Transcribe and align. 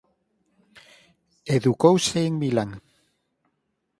Educouse 1.57 2.09
en 2.27 2.33
Milán. 2.41 2.69